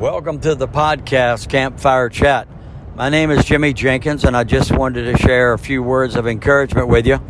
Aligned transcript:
Welcome 0.00 0.40
to 0.40 0.54
the 0.54 0.66
podcast 0.66 1.50
Campfire 1.50 2.08
Chat. 2.08 2.48
My 2.96 3.10
name 3.10 3.30
is 3.30 3.44
Jimmy 3.44 3.74
Jenkins, 3.74 4.24
and 4.24 4.34
I 4.34 4.44
just 4.44 4.72
wanted 4.72 5.14
to 5.14 5.18
share 5.18 5.52
a 5.52 5.58
few 5.58 5.82
words 5.82 6.16
of 6.16 6.26
encouragement 6.26 6.88
with 6.88 7.06
you. 7.06 7.20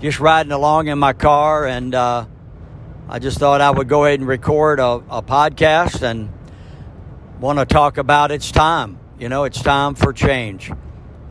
Just 0.00 0.20
riding 0.20 0.52
along 0.52 0.88
in 0.88 0.98
my 0.98 1.14
car, 1.14 1.64
and 1.64 1.94
uh, 1.94 2.26
I 3.08 3.20
just 3.20 3.38
thought 3.38 3.62
I 3.62 3.70
would 3.70 3.88
go 3.88 4.04
ahead 4.04 4.20
and 4.20 4.28
record 4.28 4.80
a, 4.80 5.02
a 5.08 5.22
podcast 5.22 6.02
and 6.02 6.30
want 7.40 7.58
to 7.58 7.64
talk 7.64 7.96
about 7.96 8.30
it's 8.30 8.52
time. 8.52 9.00
You 9.18 9.30
know, 9.30 9.44
it's 9.44 9.62
time 9.62 9.94
for 9.94 10.12
change. 10.12 10.70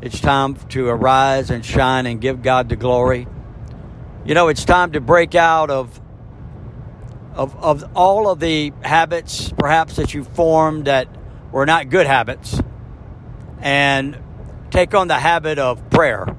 It's 0.01 0.19
time 0.19 0.55
to 0.69 0.87
arise 0.87 1.51
and 1.51 1.63
shine 1.63 2.07
and 2.07 2.19
give 2.19 2.41
God 2.41 2.67
the 2.67 2.75
glory. 2.75 3.27
You 4.25 4.33
know, 4.33 4.47
it's 4.47 4.65
time 4.65 4.93
to 4.93 5.01
break 5.01 5.35
out 5.35 5.69
of 5.69 5.98
of, 7.39 7.55
of 7.63 7.89
all 7.95 8.29
of 8.29 8.41
the 8.41 8.73
habits 8.81 9.53
perhaps 9.57 9.95
that 9.95 10.13
you 10.13 10.25
formed 10.25 10.85
that 10.85 11.07
were 11.53 11.65
not 11.65 11.89
good 11.89 12.05
habits 12.05 12.61
and 13.61 14.17
take 14.71 14.93
on 14.93 15.07
the 15.07 15.17
habit 15.17 15.57
of 15.57 15.89
prayer 15.89 16.35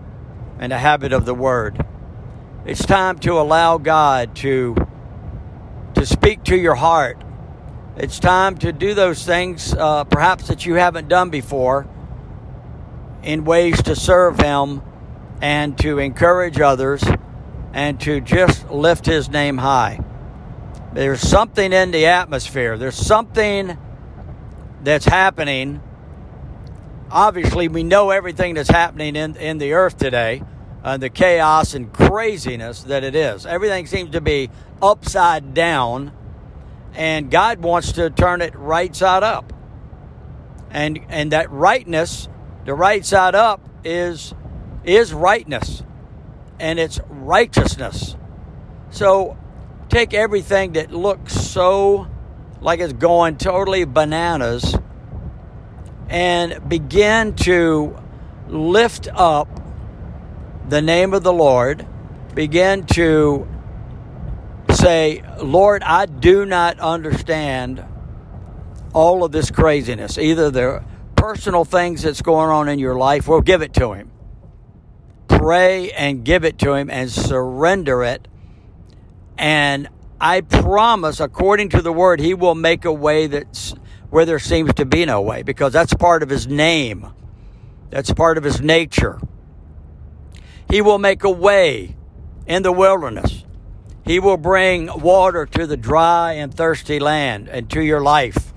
and 0.59 0.71
the 0.71 0.77
habit 0.77 1.15
of 1.15 1.25
the 1.25 1.33
word. 1.33 1.83
It's 2.67 2.85
time 2.85 3.19
to 3.21 3.41
allow 3.41 3.79
God 3.79 4.37
to 4.37 4.77
to 5.95 6.05
speak 6.05 6.45
to 6.45 6.57
your 6.57 6.75
heart. 6.75 7.17
It's 7.97 8.19
time 8.19 8.59
to 8.59 8.71
do 8.71 8.93
those 8.93 9.25
things 9.25 9.73
uh, 9.73 10.05
perhaps 10.05 10.49
that 10.49 10.67
you 10.67 10.75
haven't 10.75 11.09
done 11.09 11.31
before 11.31 11.89
in 13.23 13.47
ways 13.47 13.83
to 13.85 13.97
serve 13.97 14.39
Him 14.39 14.83
and 15.41 15.79
to 15.79 15.99
encourage 15.99 16.61
others 16.61 17.03
and 17.73 17.99
to 18.01 18.21
just 18.21 18.71
lift 18.71 19.07
His 19.07 19.31
name 19.31 19.57
high. 19.57 20.05
There's 20.93 21.21
something 21.21 21.73
in 21.73 21.93
the 21.93 22.07
atmosphere. 22.07 22.77
There's 22.77 22.97
something 22.97 23.79
that's 24.83 25.05
happening. 25.05 25.81
Obviously, 27.11 27.69
we 27.69 27.85
know 27.85 28.11
everything 28.11 28.55
that's 28.55 28.71
happening 28.71 29.15
in, 29.15 29.37
in 29.37 29.59
the 29.59 29.75
earth 29.75 29.99
today, 29.99 30.43
uh, 30.83 30.97
the 30.97 31.09
chaos 31.09 31.75
and 31.75 31.93
craziness 31.93 32.83
that 32.85 33.05
it 33.05 33.15
is. 33.15 33.47
Everything 33.47 33.87
seems 33.87 34.11
to 34.11 34.21
be 34.21 34.51
upside 34.83 35.55
down, 35.55 36.13
and 36.95 37.31
God 37.31 37.61
wants 37.61 37.93
to 37.93 38.11
turn 38.11 38.43
it 38.43 38.57
right 38.57 38.95
side 38.95 39.23
up. 39.23 39.53
And, 40.71 41.01
and 41.09 41.31
that 41.31 41.51
rightness, 41.53 42.29
the 42.65 42.75
right 42.75 43.05
side 43.07 43.37
up, 43.37 43.61
is, 43.85 44.35
is 44.83 45.13
rightness, 45.13 45.85
and 46.59 46.81
it's 46.81 46.99
righteousness. 47.09 48.17
So 48.91 49.37
take 49.91 50.15
everything 50.15 50.73
that 50.75 50.93
looks 50.93 51.35
so 51.35 52.07
like 52.61 52.81
it's 52.81 52.93
going 52.93 53.37
totally 53.37 53.85
bananas 53.85 54.77
and 56.09 56.69
begin 56.69 57.35
to 57.35 57.97
lift 58.49 59.09
up 59.13 59.49
the 60.69 60.81
name 60.81 61.13
of 61.13 61.23
the 61.25 61.33
Lord, 61.33 61.87
begin 62.35 62.87
to 62.87 63.49
say, 64.71 65.25
Lord, 65.43 65.83
I 65.83 66.07
do 66.07 66.47
not 66.47 66.79
understand 66.79 67.85
all 68.93 69.25
of 69.25 69.33
this 69.33 69.51
craziness. 69.51 70.19
Either 70.19 70.51
the 70.51 70.85
personal 71.17 71.65
things 71.65 72.03
that's 72.03 72.23
going 72.23 72.51
on 72.51 72.69
in 72.69 72.79
your 72.79 72.95
life, 72.95 73.27
well, 73.27 73.41
give 73.41 73.63
it 73.63 73.75
to 73.75 73.93
Him. 73.93 74.11
Pray 75.29 75.91
and 75.93 76.25
give 76.25 76.45
it 76.45 76.59
to 76.61 76.75
Him 76.75 76.91
and 76.91 77.11
surrender 77.11 78.05
it 78.05 78.29
and 79.41 79.89
I 80.21 80.43
promise, 80.43 81.19
according 81.19 81.71
to 81.71 81.81
the 81.81 81.93
word, 81.93 82.21
he 82.21 82.35
will 82.35 82.55
make 82.55 82.85
a 82.85 82.93
way 82.93 83.27
that's 83.27 83.75
where 84.11 84.27
there 84.27 84.39
seems 84.39 84.75
to 84.75 84.85
be 84.85 85.07
no 85.07 85.23
way, 85.23 85.43
because 85.43 85.73
that's 85.73 85.95
part 85.95 86.23
of 86.23 86.29
his 86.29 86.47
name. 86.47 87.07
That's 87.89 88.13
part 88.13 88.37
of 88.37 88.45
his 88.45 88.61
nature. 88.61 89.19
He 90.69 90.83
will 90.83 90.99
make 90.99 91.25
a 91.25 91.31
way 91.31 91.97
in 92.47 92.63
the 92.63 92.71
wilderness. 92.71 93.45
He 94.05 94.21
will 94.21 94.37
bring 94.37 94.91
water 95.01 95.47
to 95.47 95.67
the 95.67 95.77
dry 95.79 96.35
and 96.35 96.53
thirsty 96.53 97.01
land 97.01 97.49
and 97.49 97.71
to 97.71 97.83
your 97.83 98.03
life. 98.03 98.53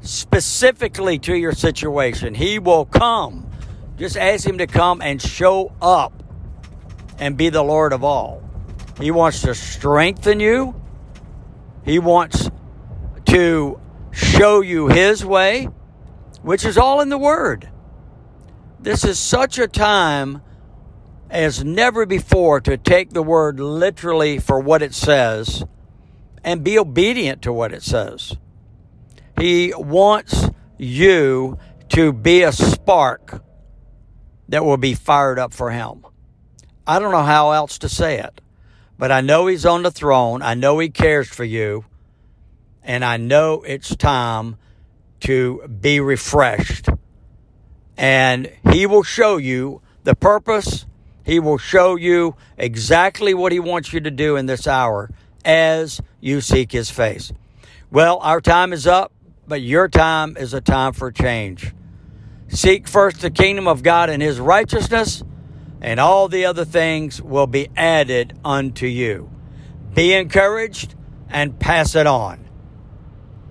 Specifically 0.00 1.20
to 1.20 1.36
your 1.36 1.52
situation. 1.52 2.34
He 2.34 2.58
will 2.58 2.86
come. 2.86 3.48
Just 3.98 4.16
ask 4.16 4.44
him 4.44 4.58
to 4.58 4.66
come 4.66 5.00
and 5.00 5.22
show 5.22 5.72
up 5.80 6.24
and 7.18 7.36
be 7.36 7.50
the 7.50 7.62
Lord 7.62 7.92
of 7.92 8.02
all. 8.02 8.47
He 9.00 9.10
wants 9.10 9.42
to 9.42 9.54
strengthen 9.54 10.40
you. 10.40 10.80
He 11.84 11.98
wants 11.98 12.50
to 13.26 13.80
show 14.10 14.60
you 14.60 14.88
His 14.88 15.24
way, 15.24 15.68
which 16.42 16.64
is 16.64 16.76
all 16.76 17.00
in 17.00 17.08
the 17.08 17.18
Word. 17.18 17.68
This 18.80 19.04
is 19.04 19.18
such 19.18 19.58
a 19.58 19.68
time 19.68 20.42
as 21.30 21.64
never 21.64 22.06
before 22.06 22.60
to 22.60 22.76
take 22.76 23.10
the 23.10 23.22
Word 23.22 23.60
literally 23.60 24.38
for 24.38 24.58
what 24.58 24.82
it 24.82 24.94
says 24.94 25.64
and 26.42 26.64
be 26.64 26.78
obedient 26.78 27.42
to 27.42 27.52
what 27.52 27.72
it 27.72 27.82
says. 27.82 28.36
He 29.38 29.72
wants 29.76 30.48
you 30.76 31.58
to 31.90 32.12
be 32.12 32.42
a 32.42 32.52
spark 32.52 33.44
that 34.48 34.64
will 34.64 34.76
be 34.76 34.94
fired 34.94 35.38
up 35.38 35.52
for 35.52 35.70
Him. 35.70 36.04
I 36.86 36.98
don't 36.98 37.12
know 37.12 37.22
how 37.22 37.52
else 37.52 37.78
to 37.78 37.88
say 37.88 38.18
it. 38.18 38.40
But 38.98 39.12
I 39.12 39.20
know 39.20 39.46
He's 39.46 39.64
on 39.64 39.82
the 39.82 39.90
throne. 39.90 40.42
I 40.42 40.54
know 40.54 40.78
He 40.80 40.90
cares 40.90 41.28
for 41.28 41.44
you. 41.44 41.84
And 42.82 43.04
I 43.04 43.16
know 43.16 43.62
it's 43.62 43.94
time 43.94 44.56
to 45.20 45.66
be 45.68 46.00
refreshed. 46.00 46.88
And 47.96 48.52
He 48.70 48.86
will 48.86 49.04
show 49.04 49.36
you 49.36 49.82
the 50.04 50.14
purpose. 50.14 50.84
He 51.24 51.38
will 51.38 51.58
show 51.58 51.96
you 51.96 52.34
exactly 52.56 53.34
what 53.34 53.52
He 53.52 53.60
wants 53.60 53.92
you 53.92 54.00
to 54.00 54.10
do 54.10 54.36
in 54.36 54.46
this 54.46 54.66
hour 54.66 55.10
as 55.44 56.00
you 56.20 56.40
seek 56.40 56.72
His 56.72 56.90
face. 56.90 57.32
Well, 57.90 58.18
our 58.18 58.40
time 58.40 58.72
is 58.72 58.86
up, 58.86 59.12
but 59.46 59.62
your 59.62 59.88
time 59.88 60.36
is 60.36 60.54
a 60.54 60.60
time 60.60 60.92
for 60.92 61.12
change. 61.12 61.72
Seek 62.48 62.88
first 62.88 63.20
the 63.20 63.30
kingdom 63.30 63.68
of 63.68 63.82
God 63.82 64.10
and 64.10 64.22
His 64.22 64.40
righteousness 64.40 65.22
and 65.80 66.00
all 66.00 66.28
the 66.28 66.44
other 66.44 66.64
things 66.64 67.20
will 67.22 67.46
be 67.46 67.68
added 67.76 68.38
unto 68.44 68.86
you. 68.86 69.30
Be 69.94 70.14
encouraged 70.14 70.94
and 71.28 71.58
pass 71.58 71.94
it 71.94 72.06
on. 72.06 72.47